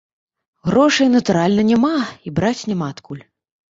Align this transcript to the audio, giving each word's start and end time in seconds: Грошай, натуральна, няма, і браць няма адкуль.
Грошай, 0.69 1.11
натуральна, 1.17 1.61
няма, 1.71 1.91
і 2.29 2.35
браць 2.41 2.67
няма 2.73 2.87
адкуль. 2.95 3.23